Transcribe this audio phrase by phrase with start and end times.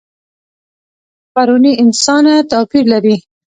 [1.33, 3.15] پروني انسانه توپیر لري.